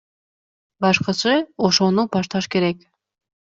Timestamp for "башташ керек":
2.19-2.85